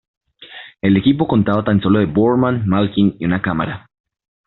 El 0.81 0.97
equipo 0.97 1.27
constaba 1.27 1.63
tan 1.63 1.79
solo 1.79 1.99
de 1.99 2.07
Boorman, 2.07 2.63
Malkin 2.67 3.17
y 3.19 3.25
un 3.27 3.37
cámara. 3.39 3.87